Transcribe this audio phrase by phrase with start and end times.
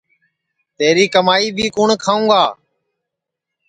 [0.77, 2.43] تیری کُمائی بی کُوٹؔ کھاوں گا